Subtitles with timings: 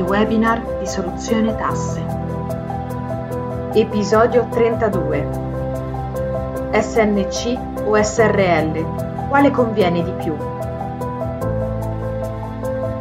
[0.00, 2.02] I webinar di Soluzione Tasse.
[3.74, 5.28] Episodio 32.
[6.72, 9.28] SNC o SRL?
[9.28, 10.34] Quale conviene di più?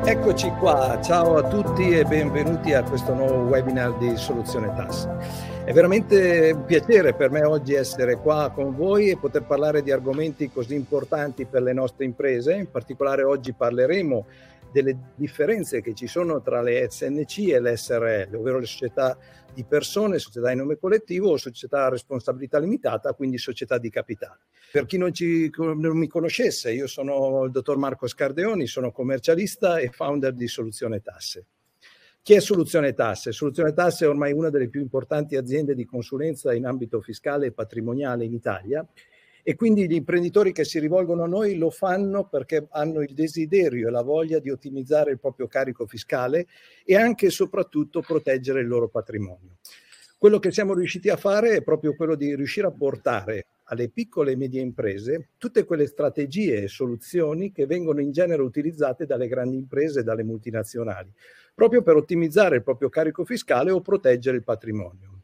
[0.03, 5.15] Eccoci qua, ciao a tutti e benvenuti a questo nuovo webinar di Soluzione Tasse.
[5.63, 9.91] È veramente un piacere per me oggi essere qua con voi e poter parlare di
[9.91, 12.55] argomenti così importanti per le nostre imprese.
[12.55, 14.25] In particolare oggi parleremo
[14.71, 19.17] delle differenze che ci sono tra le SNC e le SRL, ovvero le società
[19.53, 24.41] di persone, società di nome collettivo o società a responsabilità limitata, quindi società di capitale.
[24.71, 29.79] Per chi non, ci, non mi conoscesse, io sono il dottor Marco Scardeoni, sono commercialista
[29.79, 31.45] e founder di Soluzione Tasse.
[32.21, 33.31] Chi è Soluzione Tasse?
[33.31, 37.51] Soluzione Tasse è ormai una delle più importanti aziende di consulenza in ambito fiscale e
[37.51, 38.85] patrimoniale in Italia
[39.43, 43.87] e quindi gli imprenditori che si rivolgono a noi lo fanno perché hanno il desiderio
[43.87, 46.47] e la voglia di ottimizzare il proprio carico fiscale
[46.83, 49.57] e anche e soprattutto proteggere il loro patrimonio.
[50.17, 54.33] Quello che siamo riusciti a fare è proprio quello di riuscire a portare alle piccole
[54.33, 59.55] e medie imprese tutte quelle strategie e soluzioni che vengono in genere utilizzate dalle grandi
[59.55, 61.13] imprese e dalle multinazionali,
[61.53, 65.21] proprio per ottimizzare il proprio carico fiscale o proteggere il patrimonio.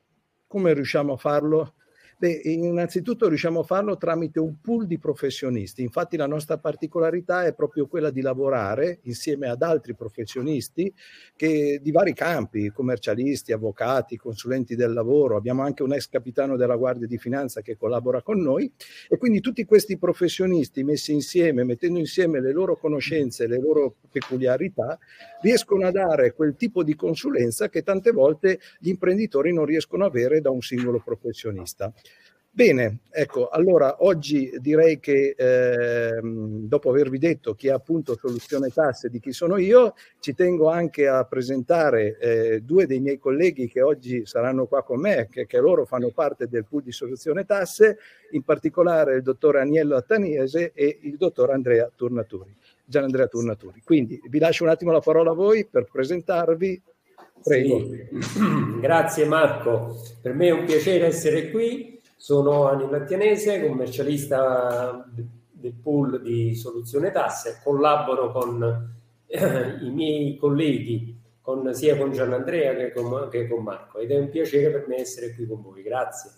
[0.47, 1.73] Come riusciamo a farlo?
[2.17, 5.81] Beh, innanzitutto riusciamo a farlo tramite un pool di professionisti.
[5.81, 10.94] Infatti la nostra particolarità è proprio quella di lavorare insieme ad altri professionisti
[11.35, 15.35] che, di vari campi, commercialisti, avvocati, consulenti del lavoro.
[15.35, 18.72] Abbiamo anche un ex capitano della Guardia di Finanza che collabora con noi
[19.09, 24.97] e quindi tutti questi professionisti messi insieme, mettendo insieme le loro conoscenze, le loro peculiarità,
[25.41, 30.07] riescono a dare quel tipo di consulenza che tante volte gli imprenditori non riescono a
[30.07, 31.91] avere da un singolo professionista.
[32.56, 39.09] Bene, ecco, allora oggi direi che eh, dopo avervi detto chi è appunto Soluzione Tasse
[39.09, 43.81] di chi sono io, ci tengo anche a presentare eh, due dei miei colleghi che
[43.81, 47.97] oggi saranno qua con me, che, che, loro fanno parte del pool di Soluzione Tasse,
[48.31, 52.56] in particolare il dottor Agnello Attaniese e il dottor Andrea Turnaturi.
[52.85, 53.81] Gian Andrea Turnaturi.
[53.84, 56.81] Quindi vi lascio un attimo la parola a voi per presentarvi.
[57.44, 57.85] Prego.
[58.22, 58.79] Sì.
[58.79, 65.06] Grazie Marco, per me è un piacere essere qui sono Anni Lattianese, commercialista
[65.52, 68.94] del pool di Soluzione Tasse, collaboro con
[69.28, 74.18] eh, i miei colleghi, con, sia con Gianandrea che con, che con Marco ed è
[74.18, 75.81] un piacere per me essere qui con voi.
[75.81, 76.31] Grazie.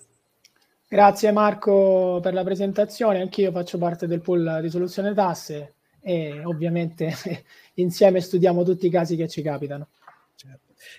[0.89, 7.13] Grazie Marco per la presentazione, anch'io faccio parte del pool di Soluzione Tasse e ovviamente
[7.75, 9.87] insieme studiamo tutti i casi che ci capitano.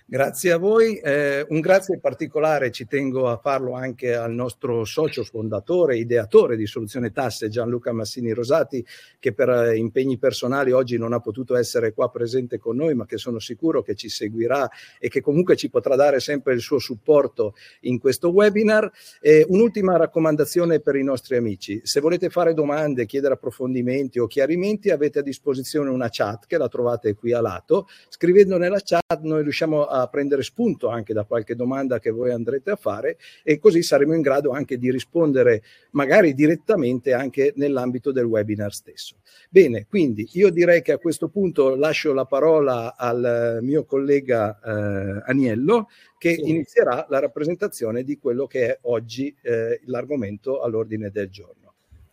[0.07, 0.97] Grazie a voi.
[0.97, 6.67] Eh, un grazie particolare ci tengo a farlo anche al nostro socio fondatore, ideatore di
[6.67, 8.85] Soluzione Tasse, Gianluca Massini Rosati,
[9.19, 13.07] che per eh, impegni personali oggi non ha potuto essere qua presente con noi, ma
[13.07, 14.69] che sono sicuro che ci seguirà
[14.99, 18.91] e che comunque ci potrà dare sempre il suo supporto in questo webinar.
[19.21, 21.81] Eh, un'ultima raccomandazione per i nostri amici.
[21.85, 26.69] Se volete fare domande, chiedere approfondimenti o chiarimenti, avete a disposizione una chat che la
[26.69, 27.87] trovate qui a lato.
[28.09, 32.71] Scrivendo nella chat noi riusciamo a prendere spunto anche da qualche domanda che voi andrete
[32.71, 35.63] a fare e così saremo in grado anche di rispondere
[35.93, 39.17] magari direttamente anche nell'ambito del webinar stesso.
[39.51, 45.23] Bene, quindi io direi che a questo punto lascio la parola al mio collega eh,
[45.27, 46.49] Aniello che sì.
[46.49, 51.68] inizierà la rappresentazione di quello che è oggi eh, l'argomento all'ordine del giorno.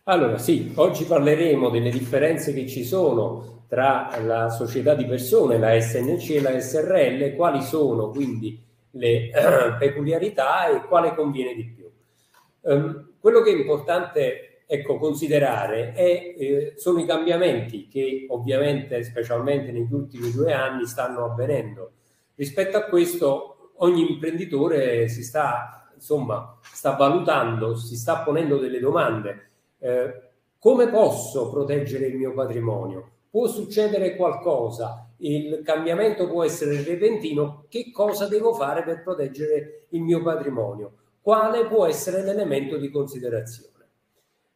[0.08, 5.80] Allora sì, oggi parleremo delle differenze che ci sono tra la società di persone, la
[5.80, 9.30] SNC e la SRL, quali sono quindi le
[9.80, 11.90] peculiarità e quale conviene di più.
[12.60, 19.72] Um, quello che è importante ecco, considerare è, eh, sono i cambiamenti che ovviamente, specialmente
[19.72, 21.94] negli ultimi due anni, stanno avvenendo.
[22.36, 29.46] Rispetto a questo, ogni imprenditore si sta, insomma, sta valutando, si sta ponendo delle domande
[29.78, 30.22] eh,
[30.58, 33.10] come posso proteggere il mio patrimonio?
[33.30, 40.02] Può succedere qualcosa, il cambiamento può essere repentino, che cosa devo fare per proteggere il
[40.02, 40.92] mio patrimonio?
[41.20, 43.72] Quale può essere l'elemento di considerazione?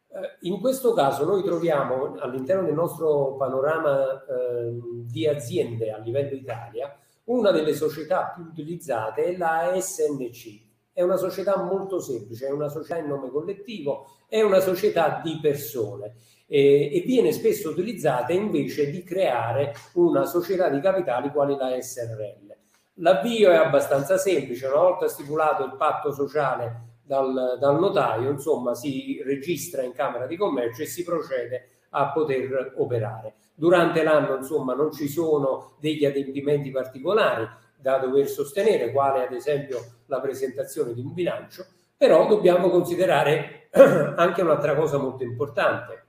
[0.09, 6.35] Eh, in questo caso noi troviamo all'interno del nostro panorama eh, di aziende a livello
[6.35, 6.95] Italia
[7.25, 10.61] una delle società più utilizzate è la SNC,
[10.91, 15.39] è una società molto semplice, è una società in nome collettivo, è una società di
[15.41, 16.13] persone
[16.47, 22.55] eh, e viene spesso utilizzata invece di creare una società di capitali quale la SRL.
[22.95, 29.21] L'avvio è abbastanza semplice, una volta stipulato il patto sociale dal, dal notaio, insomma, si
[29.21, 33.33] registra in Camera di Commercio e si procede a poter operare.
[33.53, 37.45] Durante l'anno, insomma, non ci sono degli adempimenti particolari
[37.75, 41.65] da dover sostenere, quale ad esempio la presentazione di un bilancio,
[42.01, 43.67] però dobbiamo considerare
[44.17, 46.05] anche un'altra cosa molto importante.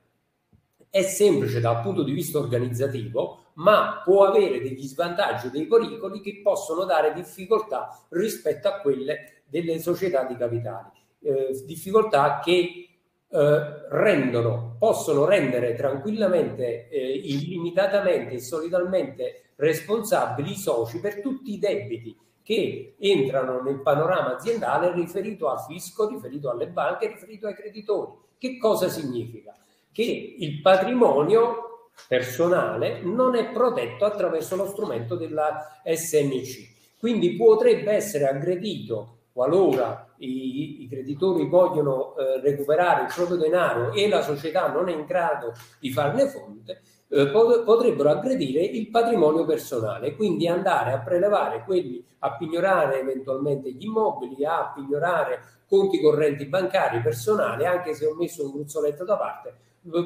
[0.88, 6.22] È semplice dal punto di vista organizzativo, ma può avere degli svantaggi o dei pericoli
[6.22, 10.88] che possono dare difficoltà rispetto a quelle delle società di capitali.
[11.20, 12.88] Eh, difficoltà che
[13.28, 13.60] eh,
[13.90, 22.16] rendono, possono rendere tranquillamente, eh, illimitatamente e solidalmente responsabili i soci per tutti i debiti
[22.42, 28.12] che entrano nel panorama aziendale riferito al fisco, riferito alle banche, riferito ai creditori.
[28.38, 29.54] Che cosa significa?
[29.92, 38.26] Che il patrimonio personale non è protetto attraverso lo strumento della SNC, quindi potrebbe essere
[38.26, 44.88] aggredito qualora i, i creditori vogliono eh, recuperare il proprio denaro e la società non
[44.88, 46.82] è in grado di farne fonte,
[47.14, 53.84] eh, potrebbero aggredire il patrimonio personale, quindi andare a prelevare quelli, a pignorare eventualmente gli
[53.84, 59.54] immobili, a pignorare conti correnti bancari personali, anche se ho messo un gruzzoletto da parte,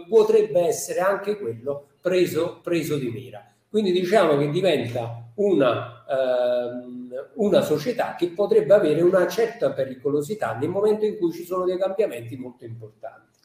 [0.09, 3.53] potrebbe essere anche quello preso, preso di mira.
[3.69, 10.71] Quindi diciamo che diventa una, ehm, una società che potrebbe avere una certa pericolosità nel
[10.71, 13.36] momento in cui ci sono dei cambiamenti molto importanti.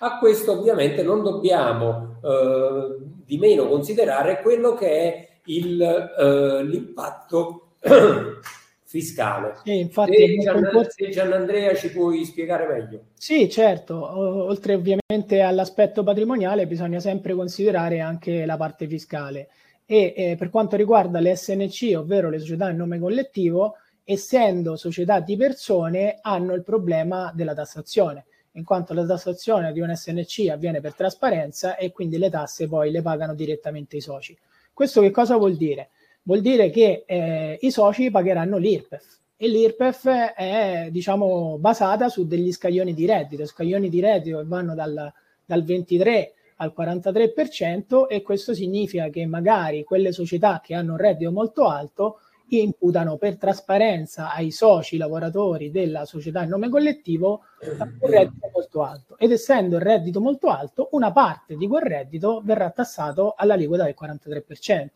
[0.00, 7.72] A questo ovviamente non dobbiamo eh, di meno considerare quello che è il, eh, l'impatto
[8.84, 9.56] fiscale.
[9.64, 13.00] Sì, infatti, se, Gian, se Gianandrea ci puoi spiegare meglio.
[13.14, 19.48] Sì, certo, oltre ovviamente all'aspetto patrimoniale bisogna sempre considerare anche la parte fiscale
[19.90, 25.20] e eh, per quanto riguarda le SNC, ovvero le società in nome collettivo, essendo società
[25.20, 28.26] di persone, hanno il problema della tassazione,
[28.58, 32.90] in quanto la tassazione di un SNC avviene per trasparenza e quindi le tasse poi
[32.90, 34.36] le pagano direttamente i soci.
[34.74, 35.90] Questo che cosa vuol dire?
[36.24, 42.52] Vuol dire che eh, i soci pagheranno l'IRPEF e l'IRPEF è diciamo basata su degli
[42.52, 45.12] scaglioni di reddito, scaglioni di reddito che vanno dal,
[45.44, 51.30] dal 23 al 43% e questo significa che magari quelle società che hanno un reddito
[51.30, 52.20] molto alto
[52.56, 59.18] imputano per trasparenza ai soci lavoratori della società in nome collettivo un reddito molto alto.
[59.18, 63.94] Ed essendo il reddito molto alto una parte di quel reddito verrà tassato all'aliquota del
[64.00, 64.88] 43%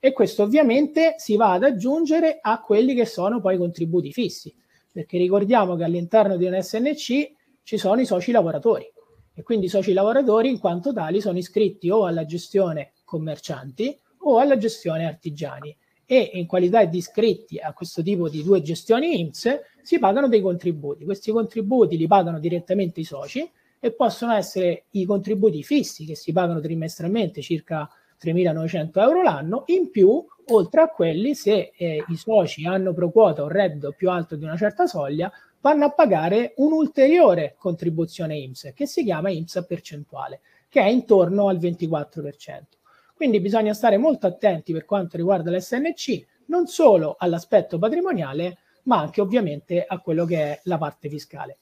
[0.00, 4.54] e questo ovviamente si va ad aggiungere a quelli che sono poi i contributi fissi.
[4.92, 7.32] Perché ricordiamo che all'interno di un SNC
[7.62, 8.90] ci sono i soci lavoratori.
[9.34, 14.38] E quindi i soci lavoratori in quanto tali sono iscritti o alla gestione commercianti o
[14.38, 15.76] alla gestione artigiani
[16.10, 20.40] e in qualità di iscritti a questo tipo di due gestioni IMSS si pagano dei
[20.40, 21.04] contributi.
[21.04, 23.46] Questi contributi li pagano direttamente i soci
[23.78, 27.86] e possono essere i contributi fissi che si pagano trimestralmente circa
[28.22, 33.42] 3.900 euro l'anno, in più oltre a quelli se eh, i soci hanno pro quota
[33.42, 35.30] un reddito più alto di una certa soglia
[35.60, 40.40] vanno a pagare un'ulteriore contribuzione IMSS che si chiama IMSS percentuale,
[40.70, 42.77] che è intorno al 24%.
[43.18, 49.20] Quindi bisogna stare molto attenti per quanto riguarda l'SNC, non solo all'aspetto patrimoniale, ma anche
[49.20, 51.58] ovviamente a quello che è la parte fiscale.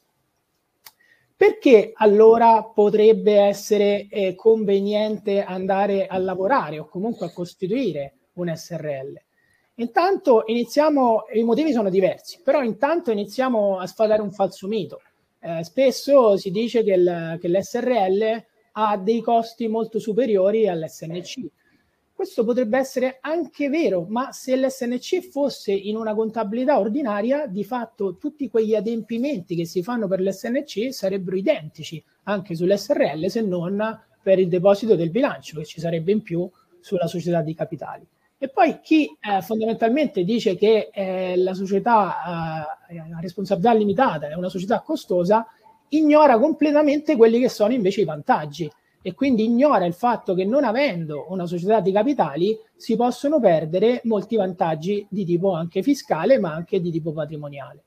[1.35, 9.19] Perché allora potrebbe essere eh, conveniente andare a lavorare o comunque a costituire un SRL?
[9.77, 15.01] Intanto iniziamo, i motivi sono diversi, però intanto iniziamo a sfatare un falso mito.
[15.41, 18.45] Eh, spesso si dice che, il, che l'SRL
[18.79, 21.47] ha dei costi molto superiori all'SNC.
[22.17, 28.17] Questo potrebbe essere anche vero, ma se l'SNC fosse in una contabilità ordinaria, di fatto
[28.17, 34.39] tutti quegli adempimenti che si fanno per l'SNC sarebbero identici anche sull'SRL, se non per
[34.39, 38.07] il deposito del bilancio, che ci sarebbe in più sulla società di capitali.
[38.39, 44.35] E poi chi eh, fondamentalmente dice che eh, la società eh, a responsabilità limitata è
[44.35, 45.47] una società costosa,
[45.91, 48.71] ignora completamente quelli che sono invece i vantaggi
[49.07, 54.01] e quindi ignora il fatto che non avendo una società di capitali si possono perdere
[54.03, 57.85] molti vantaggi di tipo anche fiscale ma anche di tipo patrimoniale.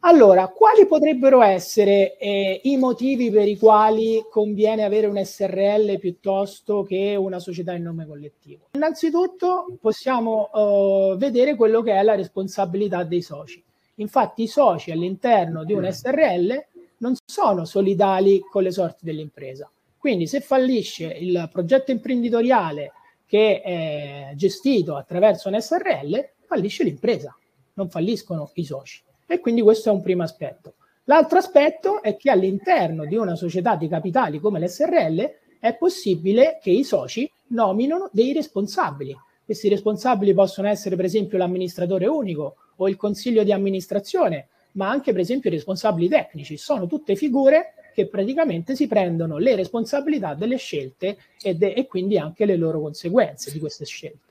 [0.00, 6.82] Allora, quali potrebbero essere eh, i motivi per i quali conviene avere un SRL piuttosto
[6.82, 8.66] che una società in nome collettivo?
[8.72, 13.64] Innanzitutto possiamo eh, vedere quello che è la responsabilità dei soci.
[13.96, 16.62] Infatti i soci all'interno di un SRL
[17.02, 19.70] non sono solidali con le sorti dell'impresa.
[19.98, 22.92] Quindi se fallisce il progetto imprenditoriale
[23.26, 27.36] che è gestito attraverso un SRL, fallisce l'impresa,
[27.74, 29.02] non falliscono i soci.
[29.26, 30.74] E quindi questo è un primo aspetto.
[31.04, 36.70] L'altro aspetto è che all'interno di una società di capitali come l'SRL è possibile che
[36.70, 39.16] i soci nominino dei responsabili.
[39.44, 45.12] Questi responsabili possono essere per esempio l'amministratore unico o il consiglio di amministrazione, ma anche
[45.12, 46.56] per esempio i responsabili tecnici.
[46.56, 52.18] Sono tutte figure che praticamente si prendono le responsabilità delle scelte e, de- e quindi
[52.18, 54.30] anche le loro conseguenze di queste scelte.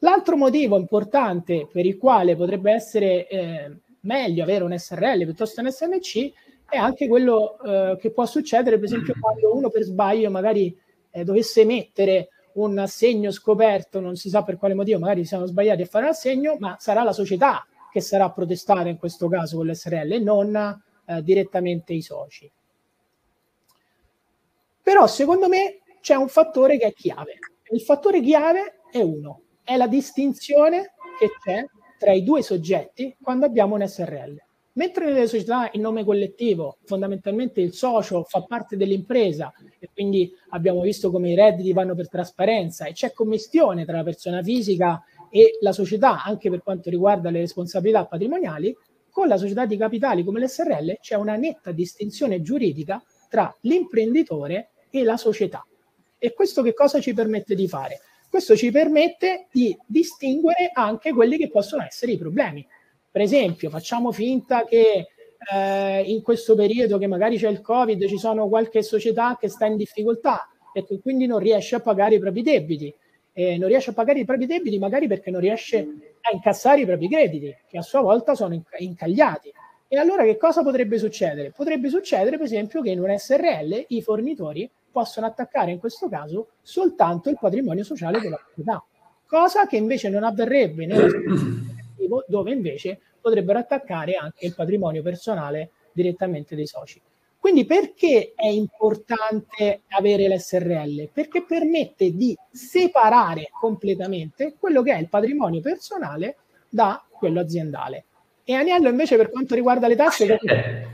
[0.00, 5.66] L'altro motivo importante per il quale potrebbe essere eh, meglio avere un SRL piuttosto che
[5.66, 6.32] un SNC
[6.68, 10.76] è anche quello eh, che può succedere, per esempio, quando uno per sbaglio magari
[11.10, 15.82] eh, dovesse mettere un assegno scoperto, non si sa per quale motivo, magari siamo sbagliati
[15.82, 20.12] a fare l'assegno, ma sarà la società che sarà protestata in questo caso con l'SRL
[20.12, 22.50] e non eh, direttamente i soci.
[24.82, 27.38] Però secondo me c'è un fattore che è chiave.
[27.70, 31.64] Il fattore chiave è uno, è la distinzione che c'è
[31.98, 34.40] tra i due soggetti quando abbiamo un SRL.
[34.78, 40.82] Mentre nelle società in nome collettivo fondamentalmente il socio fa parte dell'impresa e quindi abbiamo
[40.82, 45.58] visto come i redditi vanno per trasparenza e c'è commistione tra la persona fisica e
[45.60, 48.76] la società anche per quanto riguarda le responsabilità patrimoniali,
[49.10, 55.02] con la società di capitali come l'SRL c'è una netta distinzione giuridica tra l'imprenditore e
[55.02, 55.66] la società.
[56.18, 58.00] E questo che cosa ci permette di fare?
[58.28, 62.66] Questo ci permette di distinguere anche quelli che possono essere i problemi.
[63.10, 65.06] Per esempio, facciamo finta che
[65.52, 69.66] eh, in questo periodo che magari c'è il Covid ci sono qualche società che sta
[69.66, 72.94] in difficoltà e che quindi non riesce a pagare i propri debiti.
[73.38, 75.78] Eh, non riesce a pagare i propri debiti magari perché non riesce
[76.22, 79.52] a incassare i propri crediti, che a sua volta sono incagliati.
[79.86, 81.52] E allora che cosa potrebbe succedere?
[81.54, 86.48] Potrebbe succedere, per esempio, che in un SRL i fornitori possono attaccare in questo caso
[86.62, 88.84] soltanto il patrimonio sociale della proprietà,
[89.24, 91.06] cosa che invece non avverrebbe nel
[92.26, 97.00] dove invece potrebbero attaccare anche il patrimonio personale direttamente dei soci.
[97.48, 101.08] Quindi perché è importante avere l'SRL?
[101.10, 106.36] Perché permette di separare completamente quello che è il patrimonio personale
[106.68, 108.04] da quello aziendale.
[108.44, 110.38] E Aniello invece per quanto riguarda le tasse...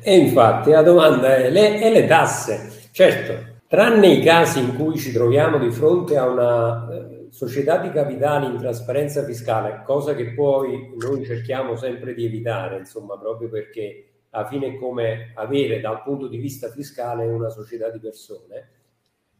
[0.00, 2.88] E infatti la domanda è le, è le tasse.
[2.92, 7.90] Certo, Tranne i casi in cui ci troviamo di fronte a una eh, società di
[7.90, 14.13] capitali in trasparenza fiscale, cosa che poi noi cerchiamo sempre di evitare, insomma, proprio perché
[14.34, 18.70] alla fine come avere dal punto di vista fiscale una società di persone,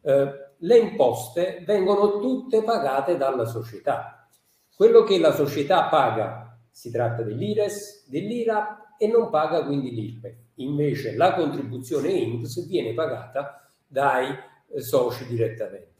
[0.01, 4.25] eh, le imposte vengono tutte pagate dalla società.
[4.73, 10.37] Quello che la società paga si tratta dell'IRES, dell'IRAP e non paga quindi l'IRPE.
[10.55, 15.94] Invece la contribuzione INPS viene pagata dai eh, soci direttamente.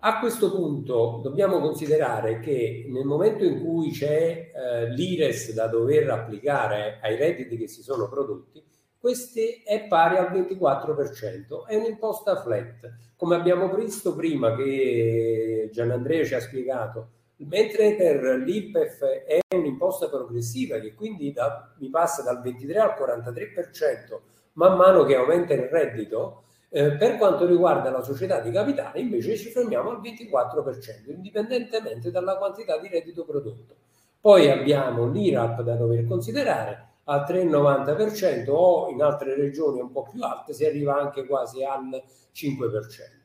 [0.00, 6.08] A questo punto dobbiamo considerare che nel momento in cui c'è eh, l'IRES da dover
[6.10, 8.62] applicare ai redditi che si sono prodotti,
[8.96, 12.92] questi è pari al 24%, è un'imposta flat.
[13.16, 20.78] Come abbiamo visto prima che Gianandrea ci ha spiegato, mentre per l'IPEF è un'imposta progressiva
[20.78, 24.20] che quindi da, mi passa dal 23 al 43%
[24.58, 29.36] man mano che aumenta il reddito, eh, per quanto riguarda la società di capitale, invece
[29.36, 33.76] ci fermiamo al 24%, indipendentemente dalla quantità di reddito prodotto.
[34.20, 40.22] Poi abbiamo l'IRAP da dover considerare al 3,90% o in altre regioni un po' più
[40.22, 42.02] alte si arriva anche quasi al
[42.34, 43.18] 5%.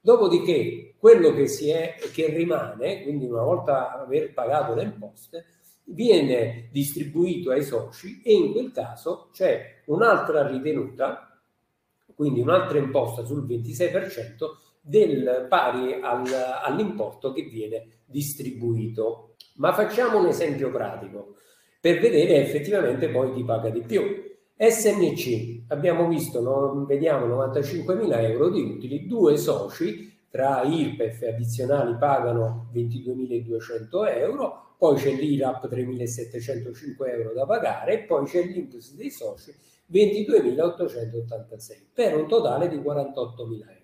[0.00, 5.44] Dopodiché quello che, è, che rimane, quindi una volta aver pagato le imposte,
[5.88, 11.35] viene distribuito ai soci e in quel caso c'è un'altra ritenuta
[12.16, 16.24] quindi un'altra imposta sul 26% del pari al,
[16.64, 19.34] all'importo che viene distribuito.
[19.56, 21.34] Ma facciamo un esempio pratico
[21.80, 24.02] per vedere effettivamente poi chi paga di più.
[24.58, 31.96] SNC, abbiamo visto, no, vediamo 95.000 euro di utili, due soci tra IRPEF e addizionali
[31.98, 39.54] pagano 22.200 euro, poi c'è l'IRAP 3.705 euro da pagare poi c'è l'INPS dei soci
[39.92, 43.74] 22.886 per un totale di 48.000 euro.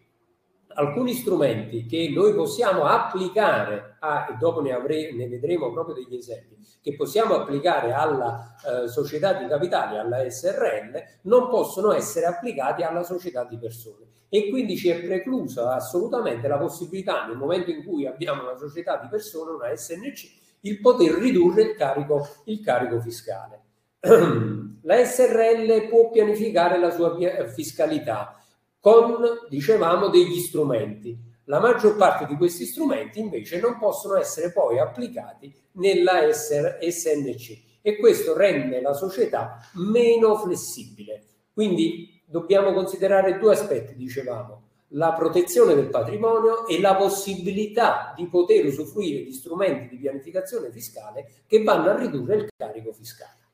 [0.76, 6.16] alcuni strumenti che noi possiamo applicare, a, e dopo ne, avre, ne vedremo proprio degli
[6.16, 12.82] esempi, che possiamo applicare alla eh, società di capitali, alla SRL, non possono essere applicati
[12.82, 14.04] alla società di persone.
[14.28, 18.98] E quindi ci è preclusa assolutamente la possibilità, nel momento in cui abbiamo una società
[18.98, 23.62] di persone, una SNC, il poter ridurre il carico, il carico fiscale.
[24.86, 27.16] La SRL può pianificare la sua
[27.52, 28.40] fiscalità
[28.86, 31.18] con, dicevamo, degli strumenti.
[31.46, 37.96] La maggior parte di questi strumenti invece non possono essere poi applicati nella SNC e
[37.96, 41.24] questo rende la società meno flessibile.
[41.52, 48.66] Quindi dobbiamo considerare due aspetti, dicevamo, la protezione del patrimonio e la possibilità di poter
[48.66, 53.45] usufruire di strumenti di pianificazione fiscale che vanno a ridurre il carico fiscale.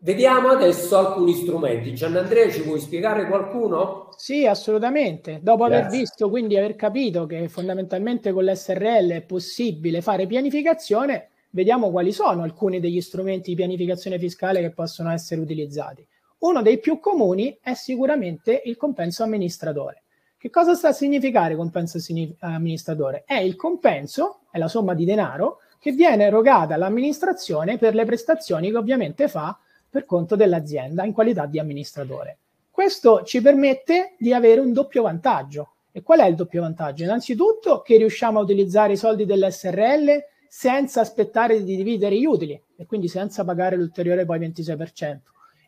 [0.00, 1.92] Vediamo adesso alcuni strumenti.
[1.92, 4.10] Gianandrea, ci vuoi spiegare qualcuno?
[4.16, 5.40] Sì, assolutamente.
[5.42, 5.86] Dopo Grazie.
[5.86, 12.12] aver visto, quindi aver capito che fondamentalmente con l'SRL è possibile fare pianificazione, vediamo quali
[12.12, 16.06] sono alcuni degli strumenti di pianificazione fiscale che possono essere utilizzati.
[16.38, 20.04] Uno dei più comuni è sicuramente il compenso amministratore.
[20.38, 21.98] Che cosa sta a significare compenso
[22.38, 23.24] amministratore?
[23.26, 28.70] È il compenso, è la somma di denaro che viene erogata all'amministrazione per le prestazioni
[28.70, 29.58] che ovviamente fa
[29.90, 32.38] per conto dell'azienda in qualità di amministratore.
[32.70, 35.72] Questo ci permette di avere un doppio vantaggio.
[35.90, 37.02] E qual è il doppio vantaggio?
[37.02, 42.86] Innanzitutto che riusciamo a utilizzare i soldi dell'SRL senza aspettare di dividere gli utili e
[42.86, 45.18] quindi senza pagare l'ulteriore poi 26%.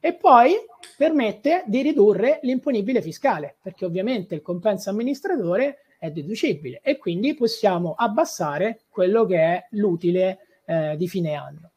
[0.00, 0.54] E poi
[0.96, 7.94] permette di ridurre l'imponibile fiscale, perché ovviamente il compenso amministratore è deducibile e quindi possiamo
[7.96, 11.72] abbassare quello che è l'utile eh, di fine anno.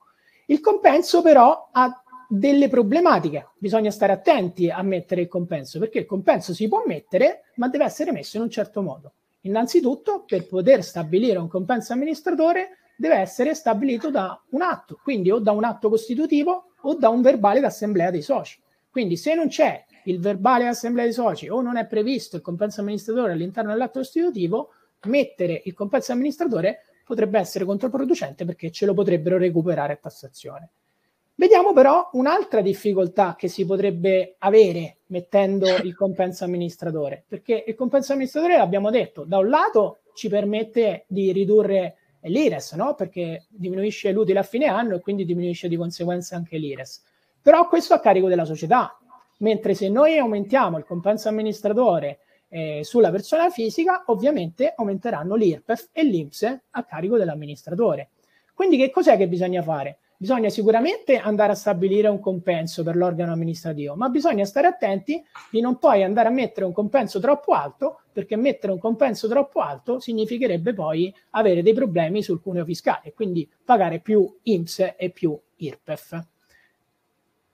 [0.45, 3.49] Il compenso però ha delle problematiche.
[3.57, 7.85] Bisogna stare attenti a mettere il compenso, perché il compenso si può mettere, ma deve
[7.85, 9.13] essere messo in un certo modo.
[9.41, 15.39] Innanzitutto, per poter stabilire un compenso amministratore, deve essere stabilito da un atto, quindi o
[15.39, 18.61] da un atto costitutivo o da un verbale d'assemblea dei soci.
[18.89, 22.81] Quindi se non c'è il verbale d'assemblea dei soci o non è previsto il compenso
[22.81, 24.69] amministratore all'interno dell'atto costitutivo,
[25.05, 30.69] mettere il compenso amministratore potrebbe essere controproducente perché ce lo potrebbero recuperare a tassazione.
[31.35, 38.13] Vediamo però un'altra difficoltà che si potrebbe avere mettendo il compenso amministratore, perché il compenso
[38.13, 42.93] amministratore, l'abbiamo detto, da un lato ci permette di ridurre l'IRES, no?
[42.93, 47.03] perché diminuisce l'utile a fine anno e quindi diminuisce di conseguenza anche l'IRES.
[47.41, 48.97] Però questo a carico della società,
[49.39, 56.03] mentre se noi aumentiamo il compenso amministratore eh, sulla persona fisica, ovviamente aumenteranno l'IRPEF e
[56.03, 58.11] l'INPS a carico dell'amministratore.
[58.53, 59.97] Quindi che cos'è che bisogna fare?
[60.23, 65.59] Bisogna sicuramente andare a stabilire un compenso per l'organo amministrativo, ma bisogna stare attenti di
[65.59, 69.99] non poi andare a mettere un compenso troppo alto, perché mettere un compenso troppo alto
[69.99, 76.25] significherebbe poi avere dei problemi sul cuneo fiscale, quindi pagare più INPS e più IRPEF.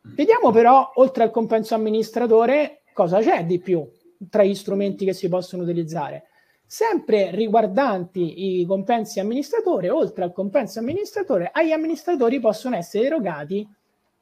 [0.02, 3.84] Vediamo però, oltre al compenso amministratore, cosa c'è di più
[4.30, 6.29] tra gli strumenti che si possono utilizzare.
[6.72, 13.68] Sempre riguardanti i compensi amministratore, oltre al compenso amministratore, agli amministratori possono essere erogati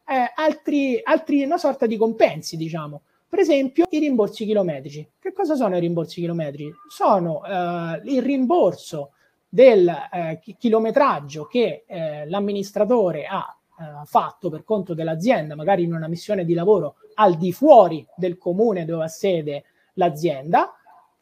[0.08, 3.02] eh, altri, altri, una sorta di compensi, diciamo.
[3.28, 5.06] Per esempio, i rimborsi chilometrici.
[5.20, 6.72] Che cosa sono i rimborsi chilometrici?
[6.88, 9.12] Sono eh, il rimborso
[9.50, 16.08] del eh, chilometraggio che eh, l'amministratore ha eh, fatto per conto dell'azienda, magari in una
[16.08, 20.77] missione di lavoro al di fuori del comune dove ha sede l'azienda,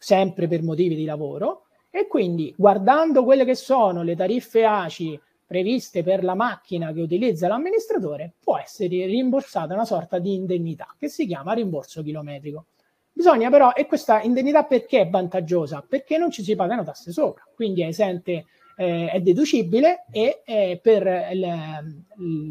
[0.06, 6.04] sempre per motivi di lavoro, e quindi guardando quelle che sono le tariffe ACI previste
[6.04, 11.26] per la macchina che utilizza l'amministratore, può essere rimborsata una sorta di indennità che si
[11.26, 12.66] chiama rimborso chilometrico.
[13.12, 15.84] Bisogna però, e questa indennità perché è vantaggiosa?
[15.88, 18.46] Perché non ci si pagano tasse sopra, quindi è esente,
[18.78, 21.04] eh, è deducibile e eh, per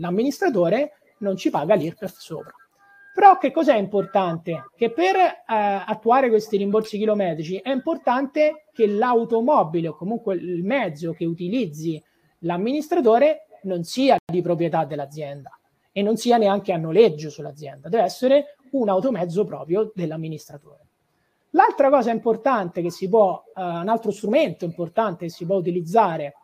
[0.01, 2.64] l'amministratore non ci paga l'IRPEF sopra.
[3.15, 4.71] Però che cos'è importante?
[4.77, 11.13] Che per eh, attuare questi rimborsi chilometrici è importante che l'automobile o comunque il mezzo
[11.13, 12.03] che utilizzi
[12.41, 15.57] l'amministratore non sia di proprietà dell'azienda
[15.93, 20.81] e non sia neanche a noleggio sull'azienda, deve essere un automezzo proprio dell'amministratore.
[21.51, 26.35] L'altra cosa importante che si può, uh, un altro strumento importante che si può utilizzare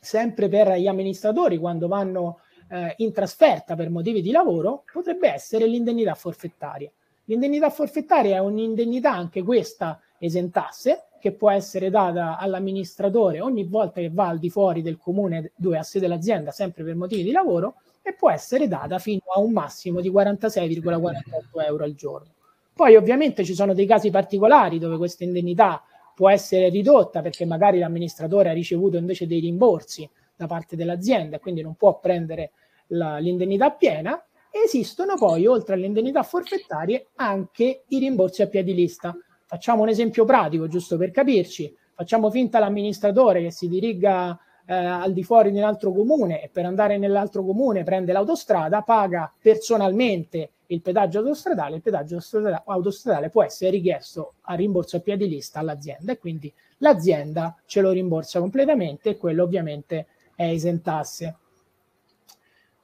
[0.00, 2.40] sempre per gli amministratori quando vanno
[2.70, 6.90] uh, in trasferta per motivi di lavoro, potrebbe essere l'indennità forfettaria.
[7.24, 14.10] L'indennità forfettaria è un'indennità anche questa esentasse che può essere data all'amministratore ogni volta che
[14.10, 17.76] va al di fuori del comune dove ha sede l'azienda, sempre per motivi di lavoro,
[18.02, 22.32] e può essere data fino a un massimo di 46,48 euro al giorno.
[22.72, 25.82] Poi ovviamente ci sono dei casi particolari dove questa indennità
[26.14, 31.40] può essere ridotta perché magari l'amministratore ha ricevuto invece dei rimborsi da parte dell'azienda e
[31.40, 32.52] quindi non può prendere
[32.90, 34.22] la, l'indennità piena.
[34.50, 39.16] Esistono poi, oltre alle indennità forfettarie, anche i rimborsi a piedi lista.
[39.46, 41.74] Facciamo un esempio pratico, giusto per capirci.
[41.94, 46.48] Facciamo finta l'amministratore che si diriga eh, al di fuori di un altro comune e
[46.48, 52.20] per andare nell'altro comune prende l'autostrada, paga personalmente il pedaggio autostradale, il pedaggio
[52.64, 57.90] autostradale può essere richiesto a rimborso a piedi lista all'azienda e quindi l'azienda ce lo
[57.90, 61.36] rimborsa completamente e quello ovviamente è esentasse.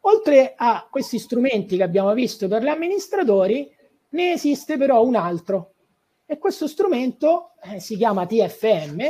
[0.07, 3.69] Oltre a questi strumenti che abbiamo visto per gli amministratori,
[4.11, 5.73] ne esiste però un altro
[6.25, 9.01] e questo strumento eh, si chiama TFM,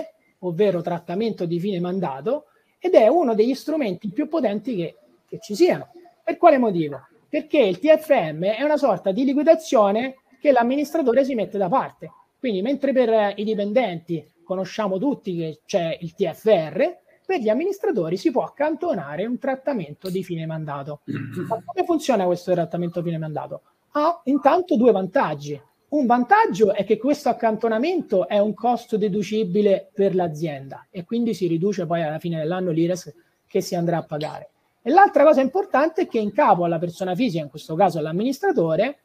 [0.40, 2.46] ovvero trattamento di fine mandato,
[2.78, 5.90] ed è uno degli strumenti più potenti che, che ci siano.
[6.24, 7.06] Per quale motivo?
[7.28, 12.10] Perché il TFM è una sorta di liquidazione che l'amministratore si mette da parte.
[12.38, 18.30] Quindi mentre per i dipendenti conosciamo tutti che c'è il TFR, per gli amministratori si
[18.30, 21.00] può accantonare un trattamento di fine mandato.
[21.48, 23.62] Ma come funziona questo trattamento di fine mandato?
[23.90, 25.60] Ha intanto due vantaggi.
[25.88, 31.46] Un vantaggio è che questo accantonamento è un costo deducibile per l'azienda e quindi si
[31.46, 33.14] riduce poi alla fine dell'anno l'IRES
[33.46, 34.50] che si andrà a pagare.
[34.82, 39.00] E l'altra cosa importante è che in capo alla persona fisica, in questo caso all'amministratore,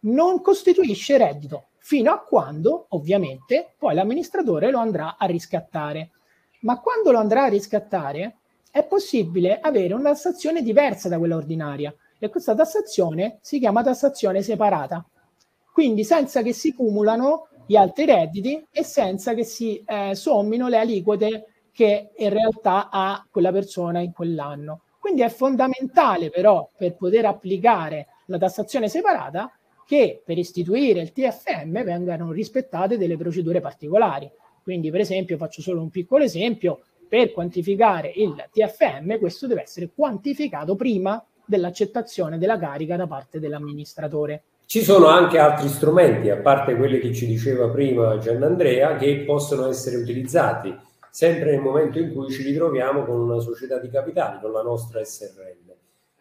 [0.00, 6.10] non costituisce reddito fino a quando, ovviamente, poi l'amministratore lo andrà a riscattare.
[6.64, 8.36] Ma quando lo andrà a riscattare
[8.70, 14.42] è possibile avere una tassazione diversa da quella ordinaria e questa tassazione si chiama tassazione
[14.42, 15.06] separata
[15.74, 20.78] quindi senza che si cumulano gli altri redditi e senza che si eh, sommino le
[20.78, 24.82] aliquote che in realtà ha quella persona in quell'anno.
[25.00, 29.50] Quindi è fondamentale però per poter applicare la tassazione separata
[29.84, 34.30] che per istituire il TFM vengano rispettate delle procedure particolari.
[34.64, 39.90] Quindi per esempio faccio solo un piccolo esempio, per quantificare il TFM questo deve essere
[39.94, 44.42] quantificato prima dell'accettazione della carica da parte dell'amministratore.
[44.64, 49.68] Ci sono anche altri strumenti, a parte quelli che ci diceva prima Giannandrea, che possono
[49.68, 50.74] essere utilizzati
[51.10, 55.04] sempre nel momento in cui ci ritroviamo con una società di capitali, con la nostra
[55.04, 55.72] SRL.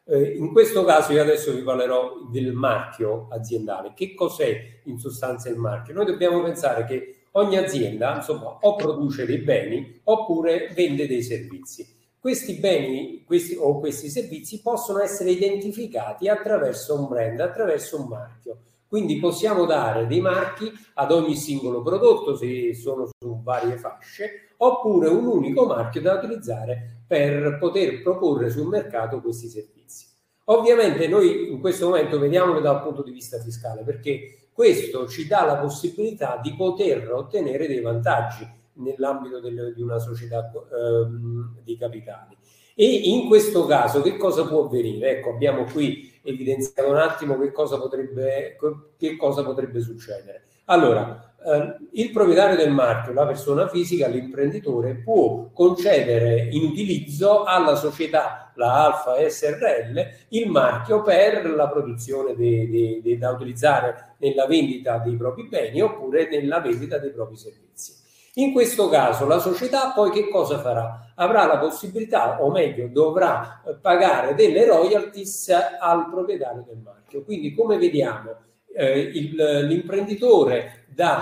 [0.06, 3.94] Eh, in questo caso io adesso vi parlerò del marchio aziendale.
[3.96, 5.94] Che cos'è in sostanza il marchio?
[5.94, 12.02] Noi dobbiamo pensare che ogni azienda insomma, o produce dei beni oppure vende dei servizi
[12.24, 18.60] questi beni questi, o questi servizi possono essere identificati attraverso un brand, attraverso un marchio.
[18.88, 25.10] Quindi possiamo dare dei marchi ad ogni singolo prodotto se sono su varie fasce, oppure
[25.10, 30.08] un unico marchio da utilizzare per poter proporre sul mercato questi servizi.
[30.46, 35.44] Ovviamente noi in questo momento vediamolo dal punto di vista fiscale perché questo ci dà
[35.46, 42.38] la possibilità di poter ottenere dei vantaggi nell'ambito del, di una società ehm, di capitali.
[42.76, 45.18] E in questo caso che cosa può avvenire?
[45.18, 48.58] Ecco, abbiamo qui evidenziato un attimo che cosa potrebbe,
[48.98, 50.46] che cosa potrebbe succedere.
[50.66, 57.76] Allora, eh, il proprietario del marchio, la persona fisica, l'imprenditore, può concedere in utilizzo alla
[57.76, 64.46] società, la Alfa SRL, il marchio per la produzione de, de, de, da utilizzare nella
[64.46, 68.02] vendita dei propri beni oppure nella vendita dei propri servizi.
[68.36, 71.12] In questo caso la società poi che cosa farà?
[71.16, 77.24] Avrà la possibilità, o meglio, dovrà eh, pagare delle royalties al proprietario del marchio.
[77.24, 78.36] Quindi, come vediamo,
[78.76, 79.36] eh, il,
[79.68, 81.22] l'imprenditore dà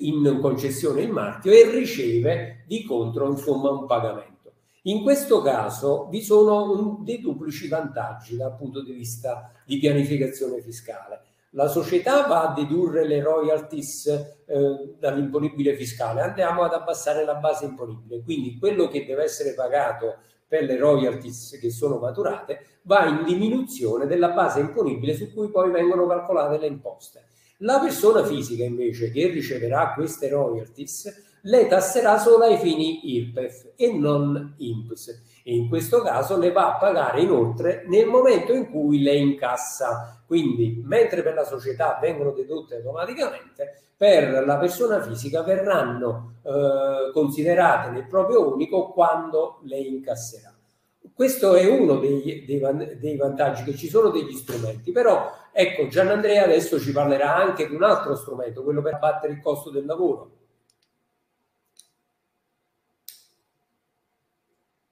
[0.00, 4.52] in concessione il marchio e riceve di contro insomma un pagamento.
[4.82, 10.60] In questo caso vi sono un, dei duplici vantaggi dal punto di vista di pianificazione
[10.60, 17.36] fiscale la società va a dedurre le royalties eh, dall'imponibile fiscale, andiamo ad abbassare la
[17.36, 23.06] base imponibile, quindi quello che deve essere pagato per le royalties che sono maturate, va
[23.06, 27.24] in diminuzione della base imponibile su cui poi vengono calcolate le imposte.
[27.62, 33.92] La persona fisica invece che riceverà queste royalties le tasserà solo ai fini IRPEF e
[33.92, 39.02] non INPS e in questo caso le va a pagare inoltre nel momento in cui
[39.02, 40.22] le incassa.
[40.24, 47.90] Quindi, mentre per la società vengono dedotte automaticamente, per la persona fisica verranno eh, considerate
[47.90, 50.47] nel proprio unico quando le incasserà.
[51.18, 52.60] Questo è uno dei, dei,
[53.00, 57.68] dei, vantaggi che ci sono degli strumenti, però ecco Gian Andrea adesso ci parlerà anche
[57.68, 60.30] di un altro strumento, quello per abbattere il costo del lavoro.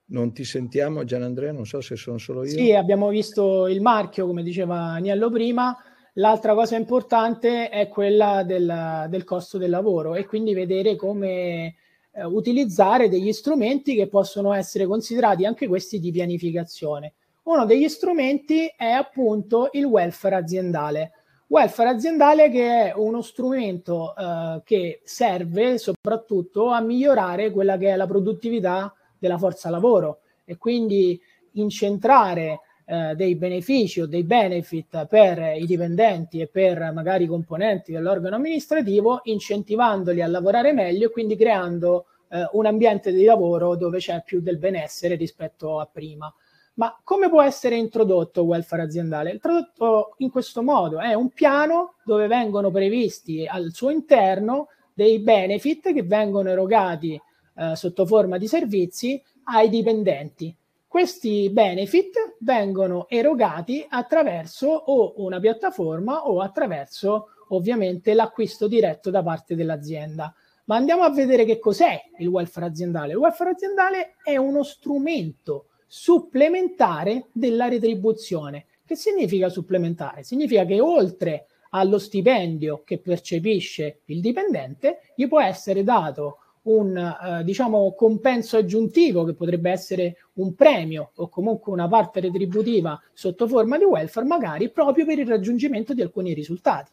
[0.07, 2.51] Non ti sentiamo Gian Andrea, non so se sono solo io.
[2.51, 5.77] Sì, abbiamo visto il marchio, come diceva Agnello prima,
[6.19, 11.75] L'altra cosa importante è quella del, del costo del lavoro e quindi vedere come
[12.17, 17.15] eh, utilizzare degli strumenti che possono essere considerati anche questi di pianificazione.
[17.43, 21.13] Uno degli strumenti è appunto il welfare aziendale.
[21.49, 27.97] Welfare aziendale che è uno strumento eh, che serve soprattutto a migliorare quella che è
[27.97, 31.21] la produttività della forza lavoro e quindi
[31.53, 37.91] incentrare eh, dei benefici o dei benefit per i dipendenti e per magari i componenti
[37.91, 43.99] dell'organo amministrativo, incentivandoli a lavorare meglio e quindi creando eh, un ambiente di lavoro dove
[43.99, 46.33] c'è più del benessere rispetto a prima.
[46.75, 49.33] Ma come può essere introdotto il welfare aziendale?
[49.33, 55.93] Introdotto in questo modo, è un piano dove vengono previsti al suo interno dei benefit
[55.93, 57.21] che vengono erogati
[57.57, 60.55] eh, sotto forma di servizi ai dipendenti
[60.87, 69.55] questi benefit vengono erogati attraverso o una piattaforma o attraverso ovviamente l'acquisto diretto da parte
[69.55, 70.35] dell'azienda.
[70.67, 73.13] Ma andiamo a vedere che cos'è il welfare aziendale.
[73.13, 78.67] Il welfare aziendale è uno strumento supplementare della retribuzione.
[78.85, 80.23] Che significa supplementare?
[80.23, 87.45] Significa che oltre allo stipendio che percepisce il dipendente, gli può essere dato un eh,
[87.45, 93.79] diciamo compenso aggiuntivo che potrebbe essere un premio o comunque una parte retributiva sotto forma
[93.79, 96.91] di welfare, magari proprio per il raggiungimento di alcuni risultati.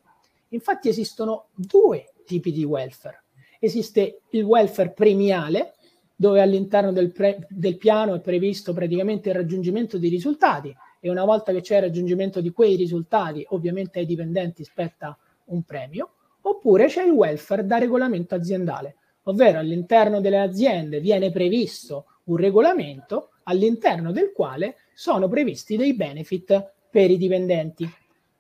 [0.49, 3.23] Infatti esistono due tipi di welfare.
[3.59, 5.73] Esiste il welfare premiale,
[6.15, 11.25] dove all'interno del, pre- del piano è previsto praticamente il raggiungimento di risultati e una
[11.25, 16.86] volta che c'è il raggiungimento di quei risultati, ovviamente ai dipendenti spetta un premio, oppure
[16.86, 24.12] c'è il welfare da regolamento aziendale, ovvero all'interno delle aziende viene previsto un regolamento all'interno
[24.12, 27.89] del quale sono previsti dei benefit per i dipendenti.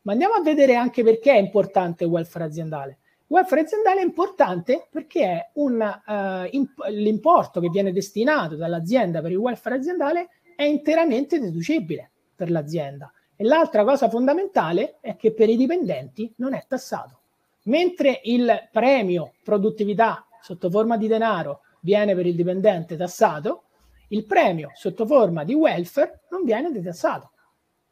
[0.01, 2.97] Ma andiamo a vedere anche perché è importante il welfare aziendale.
[3.27, 9.21] Il welfare aziendale è importante perché è un, uh, imp- l'importo che viene destinato dall'azienda
[9.21, 13.11] per il welfare aziendale è interamente deducibile per l'azienda.
[13.35, 17.19] E l'altra cosa fondamentale è che per i dipendenti non è tassato.
[17.63, 23.63] Mentre il premio produttività sotto forma di denaro viene per il dipendente tassato,
[24.09, 27.31] il premio sotto forma di welfare non viene detassato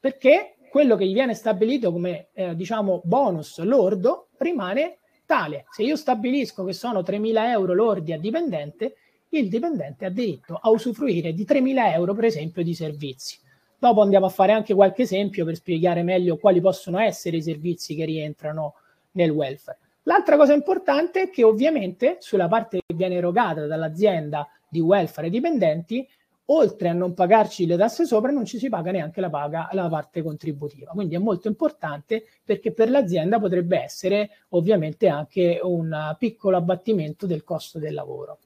[0.02, 5.66] perché quello che gli viene stabilito come eh, diciamo bonus lordo rimane tale.
[5.70, 8.96] Se io stabilisco che sono 3.000 euro lordi a dipendente,
[9.30, 13.38] il dipendente ha diritto a usufruire di 3.000 euro per esempio di servizi.
[13.78, 17.94] Dopo andiamo a fare anche qualche esempio per spiegare meglio quali possono essere i servizi
[17.94, 18.74] che rientrano
[19.12, 19.78] nel welfare.
[20.04, 25.34] L'altra cosa importante è che ovviamente sulla parte che viene erogata dall'azienda di welfare ai
[25.34, 26.08] dipendenti,
[26.46, 29.88] oltre a non pagarci le tasse sopra, non ci si paga neanche la, paga, la
[29.88, 30.92] parte contributiva.
[30.92, 37.44] Quindi è molto importante perché per l'azienda potrebbe essere ovviamente anche un piccolo abbattimento del
[37.44, 38.40] costo del lavoro.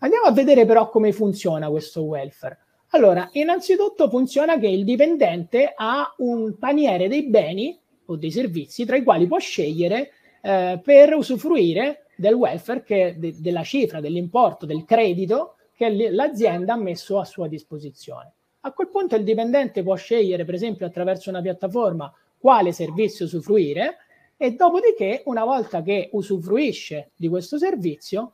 [0.00, 2.58] Andiamo a vedere però come funziona questo welfare.
[2.92, 8.96] Allora, innanzitutto funziona che il dipendente ha un paniere dei beni o dei servizi tra
[8.96, 14.84] i quali può scegliere eh, per usufruire del welfare, che, de, della cifra, dell'importo, del
[14.84, 18.32] credito che l'azienda ha messo a sua disposizione.
[18.60, 23.96] A quel punto il dipendente può scegliere, per esempio, attraverso una piattaforma quale servizio usufruire
[24.36, 28.32] e dopodiché, una volta che usufruisce di questo servizio,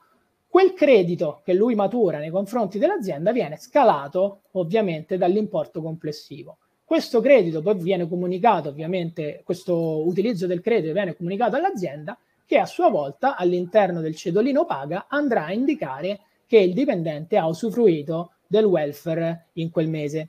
[0.48, 6.58] quel credito che lui matura nei confronti dell'azienda viene scalato ovviamente dall'importo complessivo.
[6.86, 12.64] Questo credito poi viene comunicato, ovviamente, questo utilizzo del credito viene comunicato all'azienda che a
[12.64, 18.66] sua volta all'interno del cedolino paga andrà a indicare che il dipendente ha usufruito del
[18.66, 20.28] welfare in quel mese.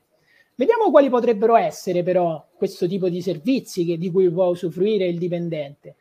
[0.56, 5.20] Vediamo quali potrebbero essere però questo tipo di servizi che, di cui può usufruire il
[5.20, 5.93] dipendente.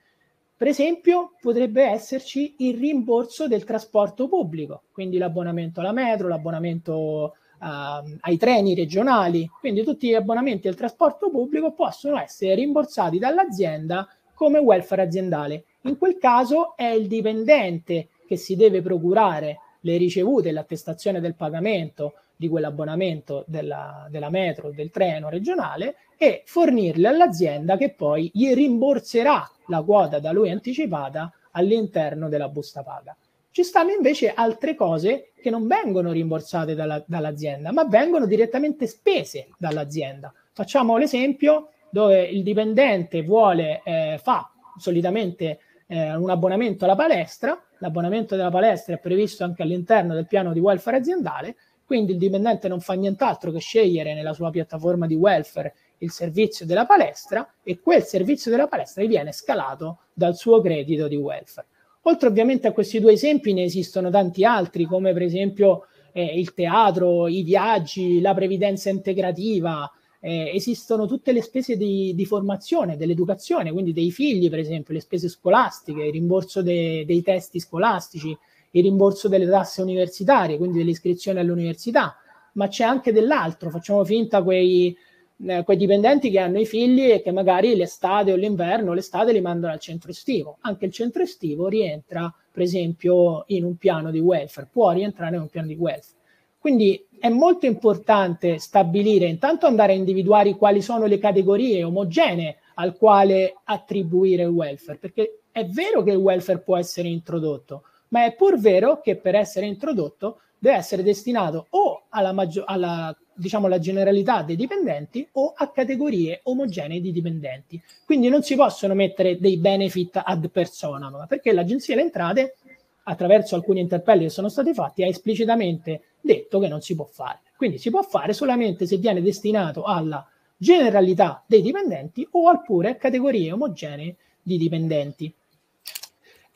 [0.56, 8.16] Per esempio, potrebbe esserci il rimborso del trasporto pubblico, quindi l'abbonamento alla metro, l'abbonamento uh,
[8.20, 14.58] ai treni regionali, quindi tutti gli abbonamenti al trasporto pubblico possono essere rimborsati dall'azienda come
[14.58, 15.64] welfare aziendale.
[15.82, 21.34] In quel caso è il dipendente che si deve procurare le ricevute e l'attestazione del
[21.34, 28.52] pagamento di quell'abbonamento della, della metro, del treno regionale e fornirle all'azienda che poi gli
[28.52, 33.16] rimborserà la quota da lui anticipata all'interno della busta paga.
[33.56, 39.48] Ci stanno invece altre cose che non vengono rimborsate dalla, dall'azienda, ma vengono direttamente spese
[39.56, 40.30] dall'azienda.
[40.52, 48.36] Facciamo l'esempio dove il dipendente vuole, eh, fa solitamente eh, un abbonamento alla palestra, l'abbonamento
[48.36, 52.80] della palestra è previsto anche all'interno del piano di welfare aziendale, quindi il dipendente non
[52.80, 58.02] fa nient'altro che scegliere nella sua piattaforma di welfare il servizio della palestra e quel
[58.02, 61.68] servizio della palestra gli viene scalato dal suo credito di welfare.
[62.08, 66.54] Oltre ovviamente a questi due esempi ne esistono tanti altri, come per esempio eh, il
[66.54, 69.90] teatro, i viaggi, la previdenza integrativa,
[70.20, 75.00] eh, esistono tutte le spese di, di, formazione, dell'educazione, quindi dei figli, per esempio, le
[75.00, 78.36] spese scolastiche, il rimborso de, dei testi scolastici,
[78.70, 82.16] il rimborso delle tasse universitarie, quindi dell'iscrizione all'università,
[82.52, 84.96] ma c'è anche dell'altro, facciamo finta quei,
[85.44, 89.40] eh, quei dipendenti che hanno i figli e che magari l'estate o l'inverno, l'estate li
[89.40, 90.58] mandano al centro estivo.
[90.60, 95.42] Anche il centro estivo rientra, per esempio, in un piano di welfare, può rientrare in
[95.42, 96.14] un piano di welfare.
[96.58, 102.96] Quindi è molto importante stabilire, intanto andare a individuare quali sono le categorie omogenee al
[102.96, 108.34] quale attribuire il welfare, perché è vero che il welfare può essere introdotto, ma è
[108.34, 113.78] pur vero che per essere introdotto deve essere destinato o alla, maggior, alla diciamo, la
[113.78, 117.80] generalità dei dipendenti o a categorie omogenee di dipendenti.
[118.04, 122.56] Quindi non si possono mettere dei benefit ad personam, perché l'Agenzia delle Entrate,
[123.04, 127.40] attraverso alcuni interpelli che sono stati fatti, ha esplicitamente detto che non si può fare.
[127.56, 132.94] Quindi si può fare solamente se viene destinato alla generalità dei dipendenti o oppure a
[132.96, 135.32] categorie omogenee di dipendenti.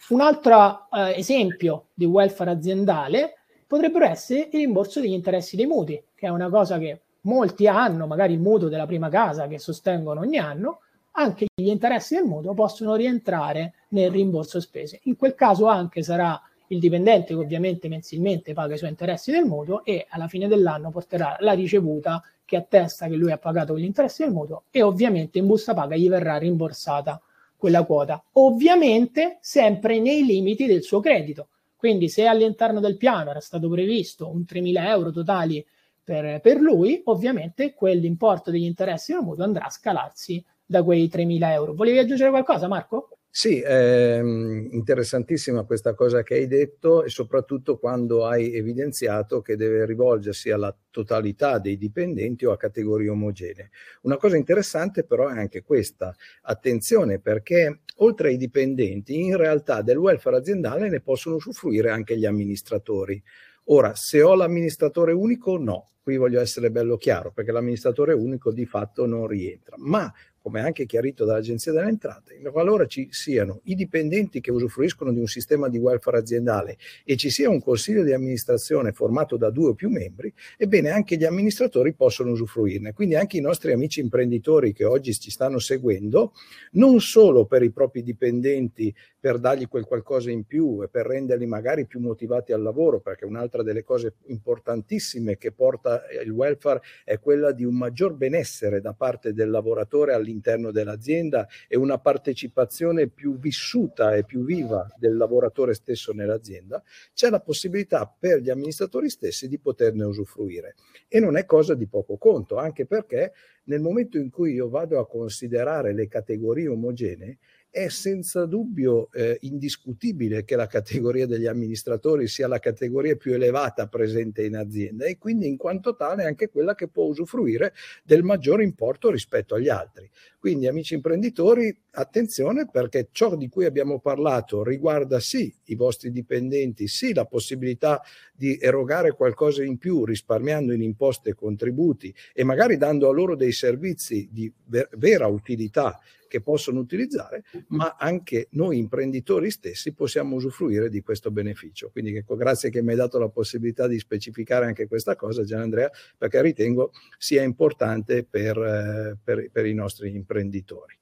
[0.08, 3.39] Un altro eh, esempio di welfare aziendale
[3.70, 8.08] potrebbero essere il rimborso degli interessi dei mutui, che è una cosa che molti hanno,
[8.08, 10.80] magari il mutuo della prima casa che sostengono ogni anno,
[11.12, 14.98] anche gli interessi del mutuo possono rientrare nel rimborso spese.
[15.04, 19.44] In quel caso anche sarà il dipendente che ovviamente mensilmente paga i suoi interessi del
[19.44, 23.84] mutuo e alla fine dell'anno porterà la ricevuta che attesta che lui ha pagato gli
[23.84, 27.22] interessi del mutuo e ovviamente in busta paga gli verrà rimborsata
[27.56, 31.49] quella quota, ovviamente sempre nei limiti del suo credito.
[31.80, 35.66] Quindi se all'interno del piano era stato previsto un 3.000 euro totali
[36.04, 41.50] per, per lui, ovviamente quell'importo degli interessi del mutuo andrà a scalarsi da quei 3.000
[41.52, 41.72] euro.
[41.72, 43.19] Volevi aggiungere qualcosa, Marco?
[43.34, 49.86] Sì, ehm, interessantissima questa cosa che hai detto e soprattutto quando hai evidenziato che deve
[49.86, 53.70] rivolgersi alla totalità dei dipendenti o a categorie omogenee.
[54.02, 56.12] Una cosa interessante però è anche questa,
[56.42, 62.26] attenzione perché oltre ai dipendenti in realtà del welfare aziendale ne possono usufruire anche gli
[62.26, 63.22] amministratori.
[63.66, 68.66] Ora, se ho l'amministratore unico, no, qui voglio essere bello chiaro perché l'amministratore unico di
[68.66, 70.12] fatto non rientra, ma
[70.42, 75.26] come anche chiarito dall'Agenzia delle Entrate, qualora ci siano i dipendenti che usufruiscono di un
[75.26, 79.74] sistema di welfare aziendale e ci sia un consiglio di amministrazione formato da due o
[79.74, 82.92] più membri, ebbene anche gli amministratori possono usufruirne.
[82.92, 86.32] Quindi anche i nostri amici imprenditori che oggi ci stanno seguendo,
[86.72, 91.44] non solo per i propri dipendenti per dargli quel qualcosa in più e per renderli
[91.44, 97.18] magari più motivati al lavoro, perché un'altra delle cose importantissime che porta il welfare è
[97.18, 100.29] quella di un maggior benessere da parte del lavoratore all'interno
[100.70, 106.82] dell'azienda e una partecipazione più vissuta e più viva del lavoratore stesso nell'azienda,
[107.14, 110.74] c'è la possibilità per gli amministratori stessi di poterne usufruire.
[111.08, 113.32] E non è cosa di poco conto, anche perché
[113.64, 117.38] nel momento in cui io vado a considerare le categorie omogenee,
[117.70, 123.86] è senza dubbio eh, indiscutibile che la categoria degli amministratori sia la categoria più elevata
[123.86, 128.64] presente in azienda e quindi in quanto tale anche quella che può usufruire del maggiore
[128.64, 130.10] importo rispetto agli altri.
[130.40, 136.88] Quindi amici imprenditori, attenzione perché ciò di cui abbiamo parlato riguarda sì i vostri dipendenti,
[136.88, 138.02] sì la possibilità
[138.34, 143.36] di erogare qualcosa in più risparmiando in imposte e contributi e magari dando a loro
[143.36, 146.00] dei servizi di ver- vera utilità
[146.30, 151.90] che possono utilizzare, ma anche noi imprenditori stessi possiamo usufruire di questo beneficio.
[151.90, 155.62] Quindi ecco, grazie che mi hai dato la possibilità di specificare anche questa cosa, Gian
[155.62, 160.96] Andrea, perché ritengo sia importante per, eh, per, per i nostri imprenditori.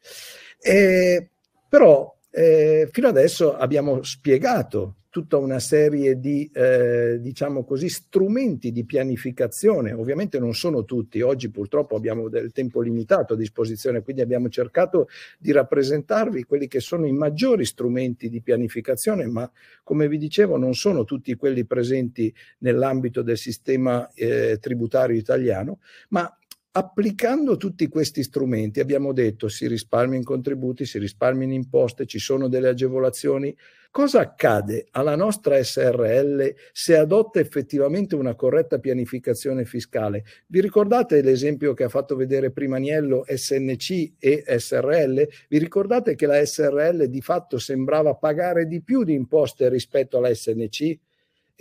[0.58, 1.28] E,
[1.68, 8.84] però eh, fino adesso abbiamo spiegato tutta una serie di, eh, diciamo così, strumenti di
[8.84, 9.92] pianificazione.
[9.92, 15.08] Ovviamente non sono tutti, oggi purtroppo abbiamo del tempo limitato a disposizione, quindi abbiamo cercato
[15.38, 19.50] di rappresentarvi quelli che sono i maggiori strumenti di pianificazione, ma
[19.82, 25.78] come vi dicevo non sono tutti quelli presenti nell'ambito del sistema eh, tributario italiano,
[26.10, 26.30] ma
[26.72, 32.18] applicando tutti questi strumenti, abbiamo detto si risparmia in contributi, si risparmia in imposte, ci
[32.18, 33.54] sono delle agevolazioni.
[33.90, 40.24] Cosa accade alla nostra SRL se adotta effettivamente una corretta pianificazione fiscale?
[40.46, 45.26] Vi ricordate l'esempio che ha fatto vedere prima Niello SNC e SRL?
[45.48, 50.34] Vi ricordate che la SRL di fatto sembrava pagare di più di imposte rispetto alla
[50.34, 50.98] SNC?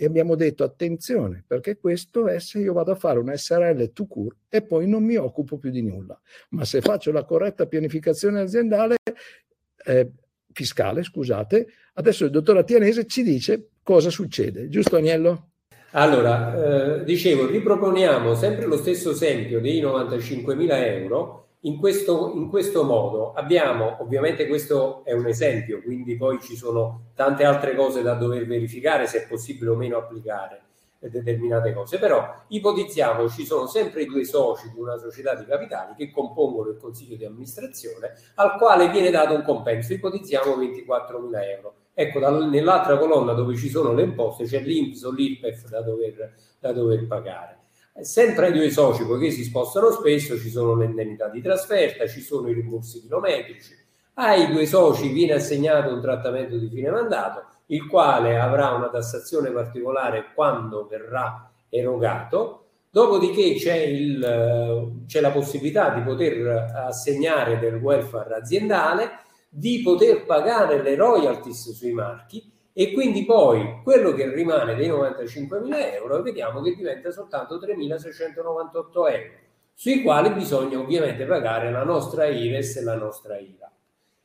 [0.00, 4.06] E abbiamo detto attenzione perché questo è se io vado a fare un SRL to
[4.06, 6.16] cure e poi non mi occupo più di nulla,
[6.50, 8.94] ma se faccio la corretta pianificazione aziendale,
[9.84, 10.12] eh,
[10.52, 15.50] fiscale, scusate, adesso il dottor Attianese ci dice cosa succede, giusto Agnello?
[15.92, 22.84] Allora, eh, dicevo, riproponiamo sempre lo stesso esempio dei 95.000 euro in questo, in questo
[22.84, 28.14] modo abbiamo, ovviamente questo è un esempio, quindi poi ci sono tante altre cose da
[28.14, 30.62] dover verificare se è possibile o meno applicare
[31.00, 35.94] determinate cose, però ipotizziamo ci sono sempre i due soci di una società di capitali
[35.96, 41.74] che compongono il consiglio di amministrazione al quale viene dato un compenso, ipotizziamo 24.000 euro.
[41.94, 46.34] Ecco, dal, nell'altra colonna dove ci sono le imposte c'è l'INPS o l'IRPEF da dover,
[46.60, 47.57] da dover pagare.
[48.00, 52.20] Sempre ai due soci, poiché si spostano spesso, ci sono le indennità di trasferta, ci
[52.20, 53.74] sono i rimborsi chilometrici.
[54.14, 59.50] Ai due soci viene assegnato un trattamento di fine mandato, il quale avrà una tassazione
[59.50, 62.66] particolare quando verrà erogato.
[62.90, 69.10] Dopodiché c'è, il, c'è la possibilità di poter assegnare del welfare aziendale,
[69.48, 75.94] di poter pagare le royalties sui marchi e quindi poi quello che rimane dei 95.000
[75.94, 79.32] euro vediamo che diventa soltanto 3.698 euro,
[79.74, 83.68] sui quali bisogna ovviamente pagare la nostra IRES e la nostra IRA.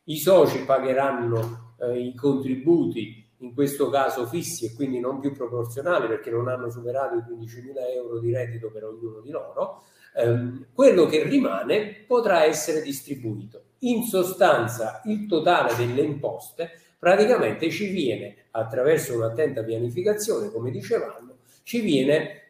[0.03, 6.05] I soci pagheranno eh, i contributi, in questo caso fissi e quindi non più proporzionali
[6.05, 9.81] perché non hanno superato i 15.000 euro di reddito per ognuno di loro,
[10.15, 13.61] ehm, quello che rimane potrà essere distribuito.
[13.79, 21.81] In sostanza il totale delle imposte praticamente ci viene attraverso un'attenta pianificazione, come dicevamo, ci
[21.81, 22.43] viene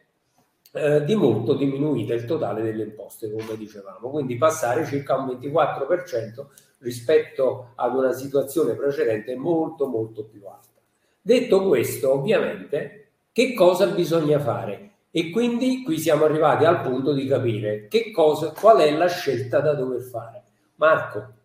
[0.70, 6.46] eh, di molto diminuita il totale delle imposte, come dicevamo, quindi passare circa un 24%
[6.78, 10.80] rispetto ad una situazione precedente molto molto più alta.
[11.20, 14.90] Detto questo, ovviamente, che cosa bisogna fare?
[15.10, 19.58] E quindi qui siamo arrivati al punto di capire che cosa, qual è la scelta
[19.58, 20.42] da dover fare.
[20.76, 21.42] Marco.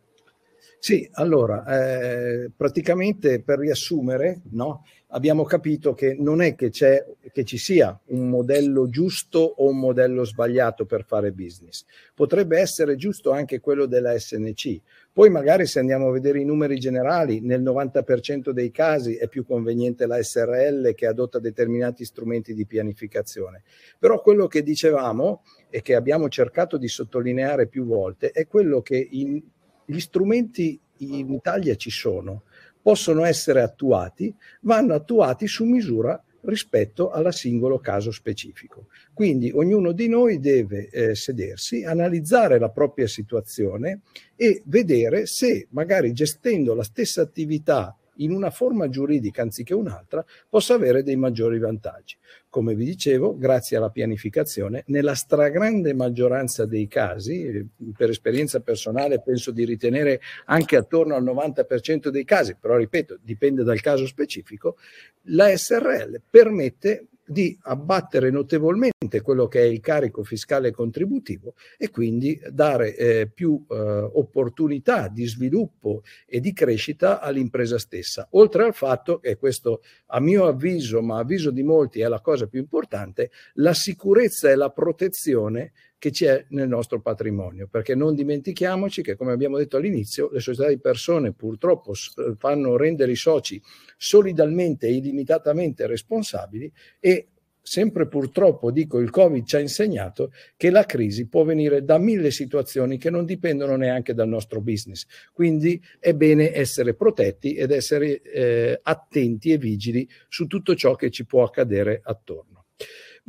[0.80, 7.58] Sì, allora, eh, praticamente per riassumere, no, abbiamo capito che non è che, che ci
[7.58, 11.86] sia un modello giusto o un modello sbagliato per fare business.
[12.14, 14.80] Potrebbe essere giusto anche quello della SNC.
[15.12, 19.46] Poi magari se andiamo a vedere i numeri generali, nel 90% dei casi è più
[19.46, 23.64] conveniente la SRL che adotta determinati strumenti di pianificazione.
[23.98, 29.08] Però quello che dicevamo e che abbiamo cercato di sottolineare più volte è quello che
[29.12, 29.42] in
[29.90, 32.44] gli strumenti in Italia ci sono,
[32.82, 38.88] possono essere attuati, vanno attuati su misura rispetto al singolo caso specifico.
[39.14, 44.02] Quindi ognuno di noi deve eh, sedersi, analizzare la propria situazione
[44.36, 50.74] e vedere se magari gestendo la stessa attività in una forma giuridica anziché un'altra possa
[50.74, 52.18] avere dei maggiori vantaggi.
[52.50, 59.52] Come vi dicevo, grazie alla pianificazione, nella stragrande maggioranza dei casi, per esperienza personale penso
[59.52, 64.78] di ritenere anche attorno al 90% dei casi, però ripeto, dipende dal caso specifico,
[65.24, 72.40] la SRL permette di abbattere notevolmente quello che è il carico fiscale contributivo e quindi
[72.50, 78.28] dare eh, più eh, opportunità di sviluppo e di crescita all'impresa stessa.
[78.32, 82.48] Oltre al fatto, e questo a mio avviso, ma avviso di molti è la cosa
[82.48, 89.04] più importante, la sicurezza e la protezione che c'è nel nostro patrimonio, perché non dimentichiamoci
[89.04, 91.94] che, come abbiamo detto all'inizio, le società di persone purtroppo
[92.38, 93.62] fanno rendere i soci
[93.98, 97.28] solidalmente e illimitatamente responsabili e
[97.62, 102.32] sempre purtroppo, dico, il Covid ci ha insegnato che la crisi può venire da mille
[102.32, 105.06] situazioni che non dipendono neanche dal nostro business.
[105.34, 111.12] Quindi è bene essere protetti ed essere eh, attenti e vigili su tutto ciò che
[111.12, 112.59] ci può accadere attorno.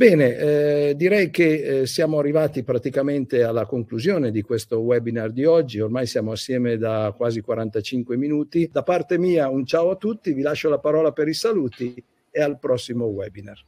[0.01, 5.79] Bene, eh, direi che eh, siamo arrivati praticamente alla conclusione di questo webinar di oggi,
[5.79, 8.71] ormai siamo assieme da quasi 45 minuti.
[8.73, 12.41] Da parte mia un ciao a tutti, vi lascio la parola per i saluti e
[12.41, 13.63] al prossimo webinar.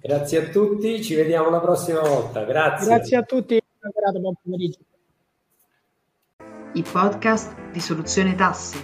[0.00, 2.42] Grazie a tutti, ci vediamo la prossima volta.
[2.42, 2.88] Grazie.
[2.88, 3.62] Grazie a tutti,
[4.18, 4.80] buon pomeriggio.
[6.72, 8.78] I podcast di Soluzione Tasse.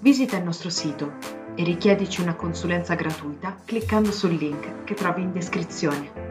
[0.00, 5.32] Visita il nostro sito e richiedici una consulenza gratuita cliccando sul link che trovi in
[5.32, 6.27] descrizione.